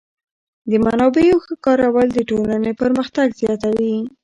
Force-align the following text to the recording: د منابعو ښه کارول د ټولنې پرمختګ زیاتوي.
د 0.69 0.71
منابعو 0.85 1.37
ښه 1.45 1.55
کارول 1.65 2.07
د 2.13 2.19
ټولنې 2.29 2.71
پرمختګ 2.81 3.27
زیاتوي. 3.41 3.95